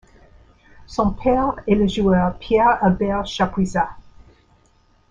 Son 0.87 1.11
père 1.11 1.53
est 1.67 1.75
le 1.75 1.87
joueur 1.87 2.35
Pierre-Albert 2.39 3.23
Chapuisat. 3.27 3.97